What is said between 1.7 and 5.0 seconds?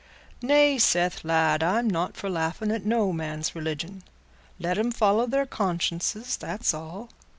not for laughing at no man's religion. Let 'em